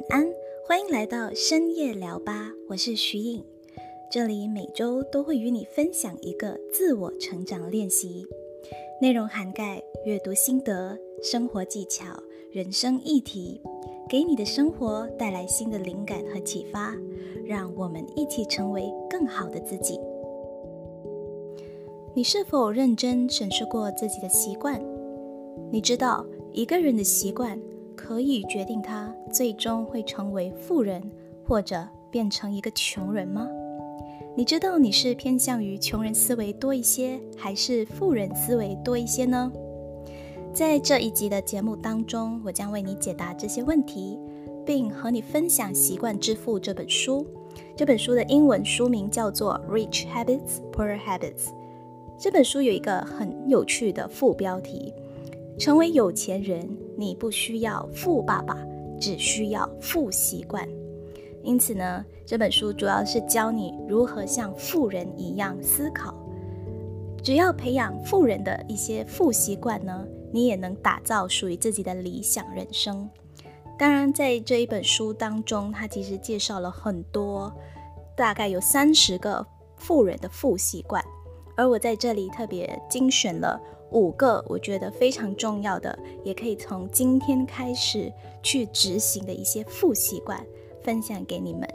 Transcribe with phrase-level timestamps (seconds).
[0.00, 0.32] 晚安，
[0.64, 3.44] 欢迎来到深夜聊吧，我是徐颖，
[4.10, 8.26] 这里每周都会与你分享一个自我成长练习，
[9.02, 12.04] 内容涵盖阅读心得、生活技巧、
[12.50, 13.60] 人生议题，
[14.08, 16.96] 给你的生活带来新的灵感和启发，
[17.44, 20.00] 让我们一起成为更好的自己。
[22.14, 24.80] 你是否认真审视过自己的习惯？
[25.70, 27.60] 你知道一个人的习惯？
[28.02, 31.02] 可以决定他最终会成为富人，
[31.46, 33.46] 或者变成一个穷人吗？
[34.34, 39.52] 你知道你是偏向于穷人思维多一些，还是富人思维多一些呢？
[40.54, 44.18] 在这一集的节目当中，我将为你解答这些问题，
[44.64, 47.26] 并和你分享《习惯致富》这本书。
[47.76, 51.20] 这本书的英文书名叫做《Rich Habits, Poor Habits》。
[52.18, 54.94] 这本书有一个很有趣的副标题。
[55.58, 56.66] 成为有钱人，
[57.00, 58.58] 你不需要富爸爸，
[59.00, 60.68] 只需要富习惯。
[61.42, 66.14] 因此呢，这本书主要是教你如何像富人一样思考。
[67.22, 73.08] 只要培养富人的一些富习惯呢，你也能打造属于自己的理想人生。
[73.78, 77.50] 当然，在这一本书当中，他其实介绍了很多，
[78.14, 79.46] 大概有三十个
[79.76, 81.02] 富人的富习惯，
[81.56, 83.58] 而我在这里特别精选了。
[83.92, 90.44] 五个我觉得非常重要的，也可以从今天开始去执行的一些副习惯，
[90.82, 91.68] 分享给你们。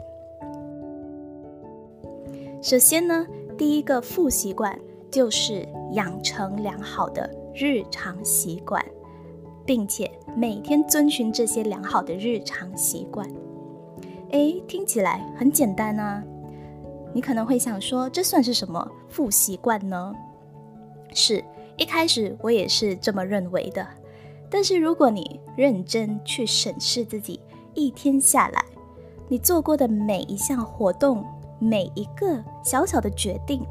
[2.62, 4.78] 首先呢，第一个副习惯
[5.10, 8.84] 就是养成良好的日常习惯，
[9.64, 13.28] 并且每天遵循这些良好的日常习惯。
[14.30, 16.24] 哎，听起来很简单啊！
[17.12, 20.14] 你可能会想说，这算是什么副习惯呢？
[21.12, 21.44] 是。
[21.76, 23.86] 一开始我也是这么认为的，
[24.50, 27.38] 但是如果你认真去审视自己
[27.74, 28.64] 一天下来，
[29.28, 31.24] 你做过的每一项活动，
[31.58, 33.62] 每一个小小的决定，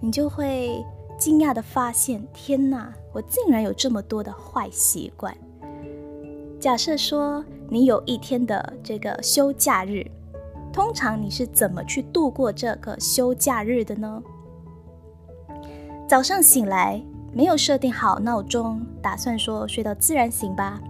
[0.00, 0.82] 你就会
[1.18, 5.36] 惊讶的发现：天哪，我竟然有这么多的坏习惯。
[6.58, 10.10] 假设说你有一天的这个休假日，
[10.72, 14.22] 通常你是怎么去度过这个休假日的呢？
[16.08, 17.02] 早上醒来。
[17.34, 20.80] 没有设定好闹钟，打算说睡到自然醒吧。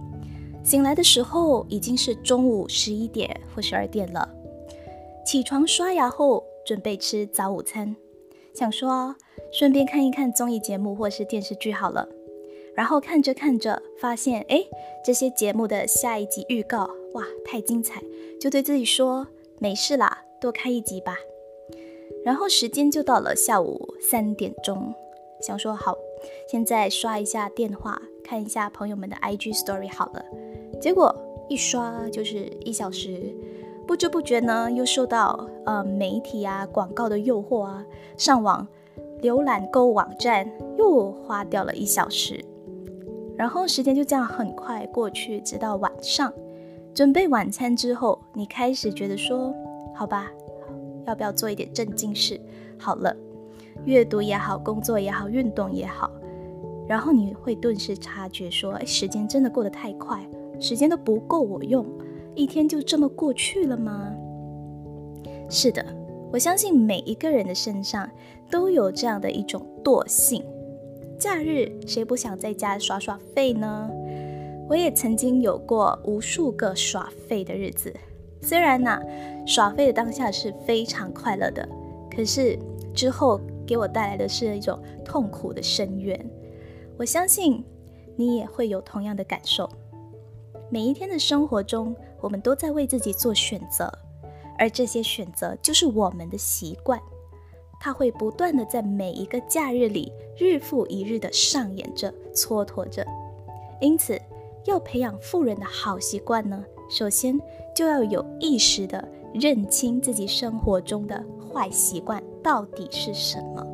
[0.64, 4.28] 醒来的时候已经是中午十一点或十二点了。
[5.24, 7.94] 起床刷牙后，准备吃早午餐，
[8.54, 9.14] 想说
[9.52, 12.08] 顺便看一看综艺节目或是电视剧好了。
[12.74, 14.64] 然后看着看着，发现哎，
[15.04, 18.00] 这些节目的下一集预告，哇，太精彩，
[18.40, 19.26] 就对自己说
[19.58, 21.16] 没事啦，多看一集吧。
[22.24, 24.94] 然后时间就到了下午三点钟，
[25.40, 25.96] 想说好。
[26.48, 30.24] 现在刷一下电话，看一下朋友们的 IG Story 好了。
[30.80, 31.14] 结果
[31.48, 33.34] 一刷就是一小时，
[33.86, 37.84] 不知不觉呢，又受到呃媒体啊广告的诱惑啊，
[38.16, 38.66] 上网
[39.20, 42.44] 浏览购物网站又花掉了一小时。
[43.36, 46.32] 然后时间就这样很快过去，直到晚上
[46.94, 49.54] 准备晚餐之后，你开始觉得说，
[49.94, 50.30] 好吧，
[51.06, 52.40] 要不要做一点正经事？
[52.78, 53.16] 好了。
[53.84, 56.10] 阅读也好，工作也好，运动也好，
[56.88, 60.24] 然后你会顿时察觉说：“哎，时间真的过得太快，
[60.60, 61.84] 时间都不够我用，
[62.34, 64.14] 一天就这么过去了吗？”
[65.50, 65.84] 是的，
[66.32, 68.08] 我相信每一个人的身上
[68.50, 70.44] 都有这样的一种惰性。
[71.18, 73.90] 假日谁不想在家耍耍废呢？
[74.68, 77.92] 我也曾经有过无数个耍废的日子，
[78.40, 79.00] 虽然呢，
[79.44, 81.68] 耍废的当下是非常快乐的，
[82.14, 82.56] 可是
[82.94, 83.40] 之后。
[83.72, 86.30] 给我带来的是一种痛苦的深渊。
[86.98, 87.64] 我相信
[88.16, 89.66] 你也会有同样的感受。
[90.68, 93.90] 每一天的生活中，我们都在为自己做选择，
[94.58, 97.00] 而这些选择就是我们的习惯，
[97.80, 103.06] 它会不断的在每一个假日里日复一日的上演着、蹉跎着。
[103.80, 104.20] 因此，
[104.66, 107.40] 要培养富人的好习惯呢，首先
[107.74, 112.22] 就要有意识的认清自己生活中的坏习惯。
[112.42, 113.64] 到底是什么？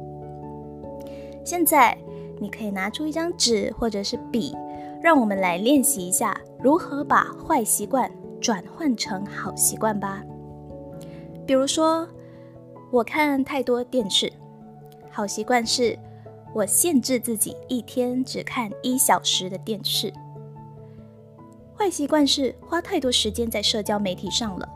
[1.42, 1.96] 现在
[2.38, 4.54] 你可以拿出一张纸或者是笔，
[5.02, 10.22] 让我们来练习一下如何把坏习惯转换成好习惯吧。
[11.46, 12.06] 比如说，
[12.90, 14.30] 我看太多电视，
[15.10, 15.98] 好习惯是
[16.54, 20.12] 我限制自己一天只看一小时的电视；
[21.74, 24.68] 坏习惯是花太多时间在社交媒体上了。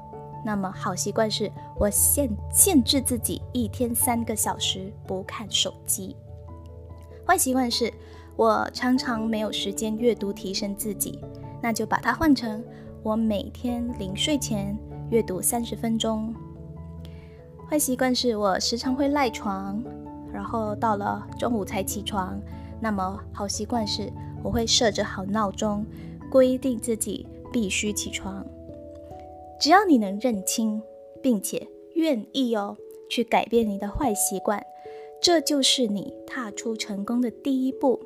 [0.44, 6.16] 那么好习惯是我限限制自己一天三个小时不看手机。
[7.24, 7.92] 坏习惯是
[8.34, 11.20] 我常常没有时间阅读提升自己，
[11.62, 12.62] 那就把它换成
[13.02, 14.76] 我每天临睡前
[15.10, 16.34] 阅读三十分钟。
[17.70, 19.82] 坏习惯是我时常会赖床，
[20.32, 22.38] 然后到了中午才起床。
[22.80, 24.12] 那么好习惯是
[24.42, 25.86] 我会设置好闹钟，
[26.28, 28.44] 规定自己必须起床。
[29.62, 30.82] 只要你能认清，
[31.22, 32.76] 并且愿意哦，
[33.08, 34.60] 去改变你的坏习惯，
[35.22, 38.00] 这就是你踏出成功的第一步。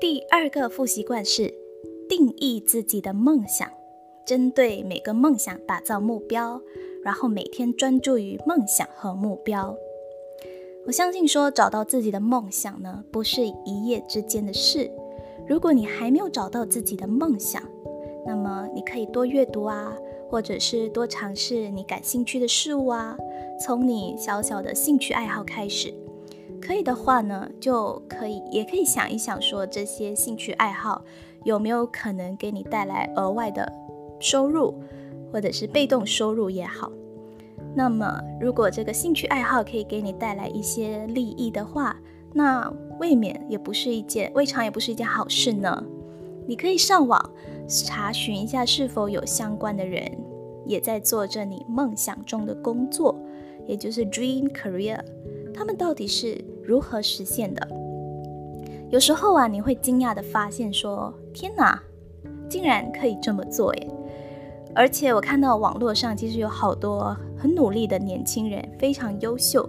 [0.00, 1.52] 第二个副习惯是
[2.08, 3.70] 定义自己的梦想，
[4.24, 6.62] 针对每个梦想打造目标，
[7.04, 9.76] 然后每天专注于梦想和目标。
[10.86, 14.90] 我相信说找到自己的梦想呢，不是一夜之间的事。
[15.46, 17.62] 如果你还没有找到自己的梦想，
[18.26, 19.92] 那么你可以多阅读啊，
[20.28, 23.16] 或者是多尝试你感兴趣的事物啊，
[23.60, 25.92] 从你小小的兴趣爱好开始。
[26.60, 31.02] 可以的话呢，就可以也可以想一想，说这些兴趣爱好
[31.44, 33.72] 有没有可能给你带来额外的
[34.20, 34.74] 收入，
[35.32, 36.92] 或者是被动收入也好。
[37.74, 41.96] 那么，如果这个兴趣爱好可以给你带来一些利益的话，
[42.34, 45.82] 那未免也不是一件未尝也不是一件好事呢。
[46.46, 47.30] 你可以上网
[47.70, 50.10] 查询一下，是否有相关的人
[50.66, 53.16] 也在做着你梦想中的工作，
[53.66, 54.98] 也就是 dream career。
[55.54, 57.68] 他们到底是如何实现的？
[58.90, 61.80] 有时候啊，你会惊讶的发现，说天哪，
[62.48, 63.88] 竟然可以这么做耶！
[64.74, 69.68] 而且我看到网络上其实有好多很努力的年轻人，非常优秀。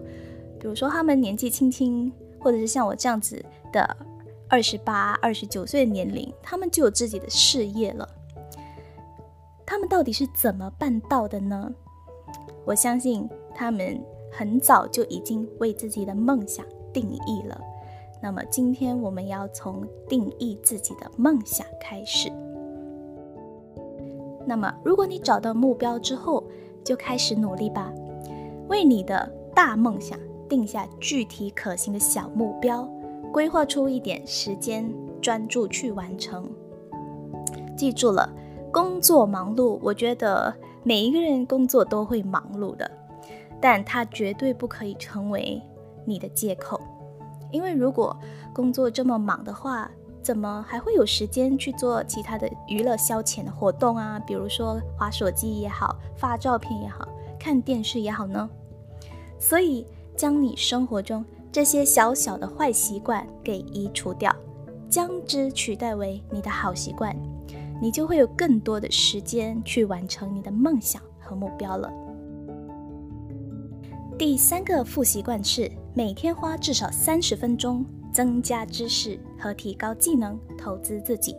[0.60, 3.98] 比如说他们年纪轻轻，或者是像我这样子的
[4.52, 8.06] 二十八、二十九岁的年龄，他们就有自己的事业了。
[9.66, 11.72] 他们到底是怎么办到的呢？
[12.66, 13.98] 我相信他们
[14.30, 17.58] 很早就已经为自己的梦想定义了。
[18.22, 22.30] 那么今天我们要从定义自己的梦想开始。
[24.46, 26.44] 那么，如果你找到目标之后，
[26.84, 27.90] 就开始努力吧，
[28.68, 30.20] 为你的大梦想
[30.50, 32.86] 定下具体可行的小目标，
[33.32, 36.50] 规划出一点时间，专注去完成。
[37.78, 38.30] 记住了，
[38.72, 42.90] 工作忙碌，我觉得每一个人工作都会忙碌的，
[43.62, 45.62] 但它绝对不可以成为
[46.06, 46.80] 你的借口，
[47.52, 48.16] 因为如果
[48.54, 49.90] 工作这么忙的话，
[50.22, 54.20] 怎么还会有时间去做其他的娱乐消遣的活动啊？
[54.20, 57.08] 比如说划手机也好，发照片也好，
[57.40, 58.50] 看电视也好呢？
[59.40, 64.36] 所以，将你生活中这些小小的坏习惯给移除掉，
[64.90, 67.16] 将之取代为你的好习惯，
[67.82, 71.92] 你就会有更多的时间去完成你的梦想和目标了。
[74.18, 77.86] 第三个副习惯是每天花至少三十分钟。
[78.14, 81.34] 增加知识和提高技能，投资自己。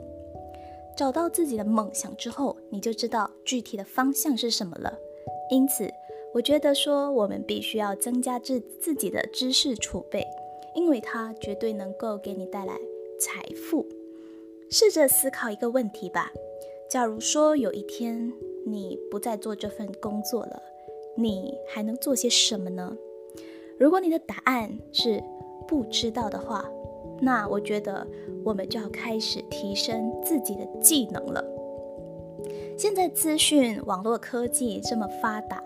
[0.97, 4.91] 找到自己的梦想之后，你就知道具体的方向是什么了。
[5.51, 5.93] 因此，
[6.35, 10.27] 我觉得说我们必须要增加自自己的知识储备，
[10.75, 12.75] 因为它绝对能够给你带来
[13.19, 13.87] 财富。
[14.71, 16.33] 试着思考一个问题吧：
[16.89, 18.33] 假如说有一天
[18.65, 20.63] 你不再做这份工作了，
[21.15, 22.97] 你还能做些什么呢？
[23.79, 25.23] 如果你的答案是，
[25.69, 26.65] 不知道的话，
[27.21, 28.07] 那我觉得
[28.43, 31.45] 我们就要开始提升自己的技能了。
[32.79, 35.63] 现在资讯网络科技这么发达，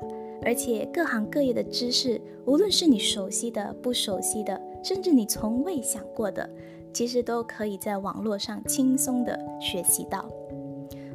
[0.47, 6.49] 而且各行各业的知识，无论是你熟悉的、不熟悉的，甚至你从未想过的，
[6.93, 10.25] 其实都可以在网络上轻松的学习到。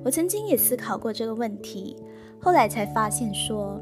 [0.03, 1.95] 我曾经也思考过这个问题，
[2.41, 3.81] 后来才发现说。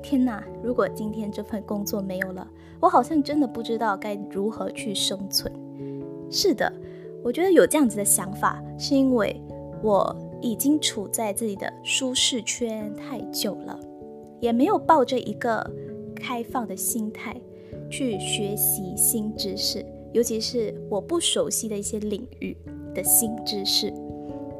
[0.00, 0.42] 天哪！
[0.62, 2.48] 如果今天这份工作没有了，
[2.80, 5.52] 我好像真的不知道该如何去生存。
[6.30, 6.72] 是的，
[7.22, 9.42] 我觉得有这样子的想法，是因为
[9.82, 13.78] 我已经处在自己的舒适圈太久了，
[14.40, 15.68] 也没有抱着一个
[16.14, 17.40] 开放的心态
[17.90, 22.56] 去学习新知识，尤其是我不熟悉的一些领域
[22.94, 23.92] 的新知识。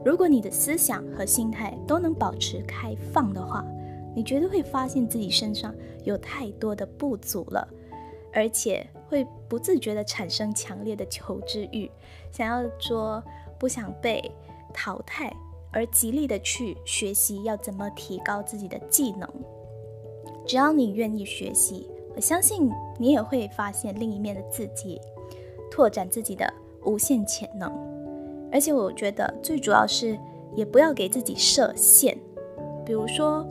[0.05, 3.65] 如果你的思想和心态都能保持开放的话，
[4.15, 7.69] 你绝对会发现自己身上有太多的不足了，
[8.33, 11.91] 而且会不自觉地产生强烈的求知欲，
[12.33, 13.23] 想要说
[13.59, 14.31] 不想被
[14.73, 15.31] 淘汰，
[15.73, 19.29] 而极力的去学习要怎么提高自己的技能。
[20.49, 21.87] 只要你愿意学习，
[22.17, 24.99] 我相信你也会发现另一面的自己，
[25.71, 26.51] 拓展自己的
[26.85, 27.71] 无限潜能。
[28.51, 30.19] 而且我觉得最主要是，
[30.57, 32.19] 也不要给自己设限，
[32.85, 33.47] 比如说。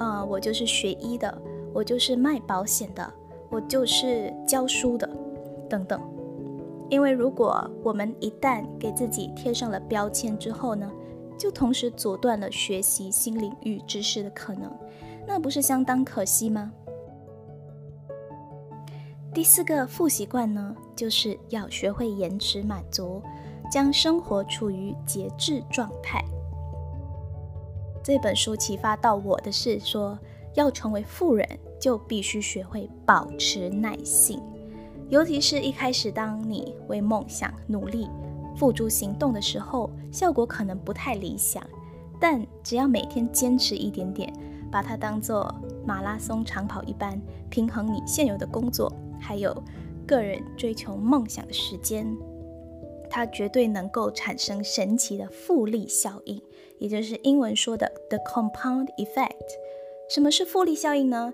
[0.00, 1.36] 呃，我就是学医的，
[1.72, 3.12] 我就是卖保险的，
[3.50, 5.10] 我就是教书的，
[5.68, 6.00] 等等。
[6.88, 10.88] 因为如果我们一旦给自己贴上了标签之后呢，
[11.36, 14.70] 就同时阻断了学习新领域知识的可能，
[15.28, 16.72] 那不是相当可惜吗？
[19.34, 23.22] 第四个负习惯呢，就是要学会延迟满足，
[23.70, 26.24] 将生活处于节制状态。
[28.02, 30.18] 这本书启发到我的是说，
[30.54, 31.46] 要成为富人，
[31.78, 34.40] 就必须学会保持耐性，
[35.10, 38.08] 尤其是一开始当你为梦想努力。
[38.56, 41.62] 付诸行动的时候，效果可能不太理想，
[42.18, 44.32] 但只要每天坚持一点点，
[44.70, 45.54] 把它当做
[45.86, 47.20] 马拉松长跑一般，
[47.50, 49.56] 平衡你现有的工作还有
[50.06, 52.06] 个人追求梦想的时间，
[53.10, 56.40] 它绝对能够产生神奇的复利效应，
[56.78, 59.34] 也就是英文说的 the compound effect。
[60.08, 61.32] 什么是复利效应呢？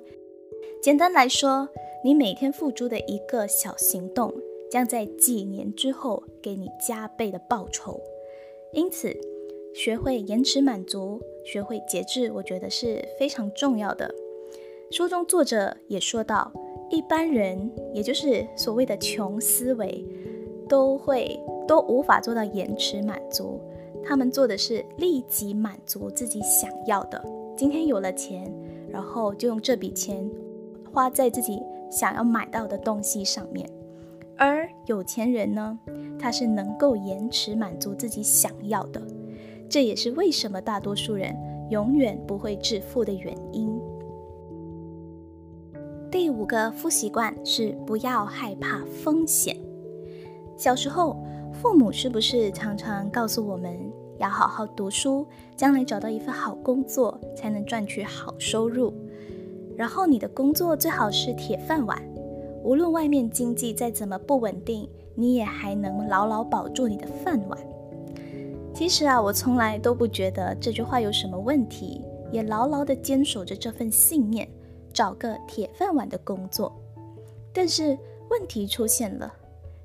[0.83, 1.69] 简单来说，
[2.05, 4.33] 你每天付出的一个小行动。
[4.71, 8.00] 将在几年之后给你加倍的报酬，
[8.73, 9.17] 因此
[9.75, 14.09] 学会延迟满足，学会节制，我觉得是非常重要的。
[14.93, 16.52] 书中作者也说到，
[16.90, 20.07] 一般人，也就是所谓的穷思维，
[20.69, 23.61] 都会都无法做到延迟满足，
[24.04, 27.21] 他们做的是立即满足自己想要的。
[27.57, 28.49] 今天有了钱，
[28.88, 30.31] 然后就用这笔钱
[30.93, 33.69] 花在自己想要买到的东西上面。
[34.37, 35.76] 而有钱人呢，
[36.16, 39.02] 他是能够延迟满足自己想要的，
[39.68, 41.35] 这也是为什么大多数人
[41.71, 43.80] 永远不会致富的原因。
[46.11, 49.56] 第五个负习惯是不要害怕风险。
[50.56, 51.16] 小时候，
[51.52, 53.76] 父母是不是常常告诉我们
[54.18, 58.94] 要好好读书，将来找到一份好工作才能赚取好收入，
[59.76, 62.00] 然后你的工作最好是铁饭碗。
[62.62, 67.59] 无论外面经济再怎么不稳定，你也还能牢牢保住你的饭碗。
[68.75, 72.02] 其实啊，我从来都不觉得这句话有什么问题，
[72.33, 74.49] 也牢牢地坚守着这份信念，
[74.93, 76.75] 找个铁饭碗的工作。
[77.52, 77.97] 但是
[78.31, 79.33] 问题出现了，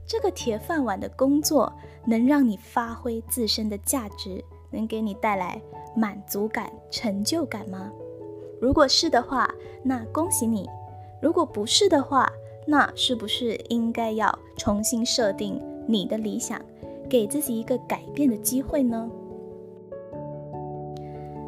[0.07, 1.71] 这个铁饭碗的工作
[2.03, 5.61] 能让你发挥自身的价值，能给你带来
[5.95, 7.91] 满足感、成就感吗？
[8.59, 9.47] 如果是的话，
[9.83, 10.65] 那恭喜你；
[11.21, 12.27] 如果不是的话，
[12.65, 16.59] 那是不是应该要重新设定你的理想，
[17.09, 19.09] 给自己一个改变的机会呢？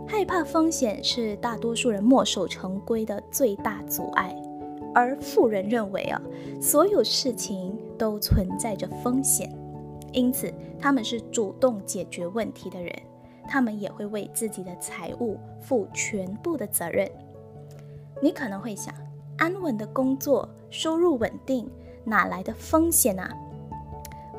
[0.08, 4.36] 害怕风险是大多数人墨守成规的最大阻碍，
[4.94, 6.22] 而富人认为啊，
[6.60, 9.56] 所有事情都存在着风险，
[10.12, 12.94] 因此他们是主动解决问题的人，
[13.48, 17.10] 他们也会为自己的财务负全部的责任。
[18.22, 18.94] 你可能会想。
[19.38, 21.68] 安稳的工作，收入稳定，
[22.04, 23.28] 哪来的风险啊？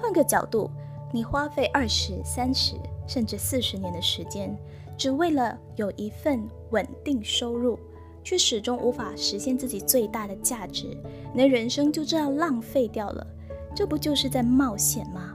[0.01, 0.71] 换个角度，
[1.13, 2.75] 你花费二十三十
[3.07, 4.57] 甚至四十年的时间，
[4.97, 7.79] 只为了有一份稳定收入，
[8.25, 10.97] 却始终无法实现自己最大的价值，
[11.33, 13.27] 你的人生就这样浪费掉了，
[13.75, 15.35] 这不就是在冒险吗？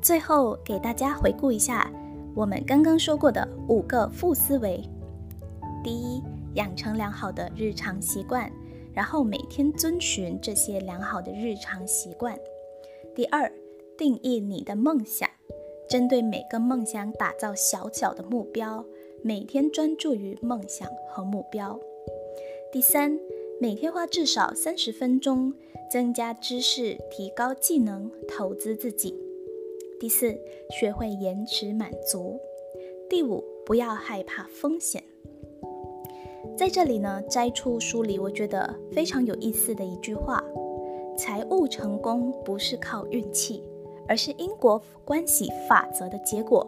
[0.00, 1.90] 最后给大家回顾一下
[2.34, 4.82] 我们刚刚说过的五个负思维，
[5.84, 6.22] 第一。
[6.54, 8.50] 养成良好的日常习惯，
[8.92, 12.36] 然后每天遵循这些良好的日常习惯。
[13.18, 13.50] 第二，
[13.96, 15.28] 定义你的梦想，
[15.88, 18.84] 针对每个梦想打造小小的目标，
[19.22, 21.80] 每天专注于梦想和目标。
[22.70, 23.18] 第三，
[23.60, 25.52] 每天花至少三十分钟
[25.90, 29.12] 增加知识、提高技能、投资自己。
[29.98, 30.38] 第四，
[30.70, 32.38] 学会延迟满足。
[33.10, 35.02] 第五，不要害怕风险。
[36.56, 40.40] 在这里呢，摘出书里我觉得非常有意思的一句话：
[41.18, 43.60] 财务成功不是靠运气，
[44.06, 46.64] 而是因果关系法则的结果。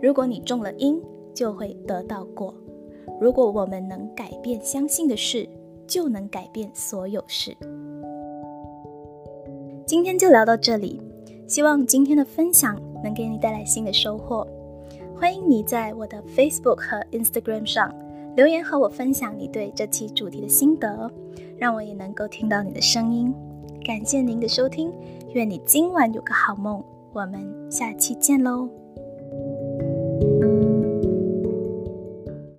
[0.00, 0.98] 如果你中了因，
[1.34, 2.54] 就会得到果。
[3.20, 5.46] 如果我们能改变相信的事，
[5.86, 7.54] 就能改变所有事。
[9.86, 10.98] 今天就聊到这里，
[11.46, 14.48] 希望今天的分享能给你带来新的收获。
[15.14, 17.94] 欢迎你在我的 Facebook 和 Instagram 上。
[18.34, 21.08] 留言和我分享你对这期主题的心得，
[21.56, 23.32] 让我也能够听到你的声音。
[23.84, 24.90] 感谢您的收听，
[25.34, 26.82] 愿你今晚有个好梦。
[27.12, 28.83] 我们下期见喽。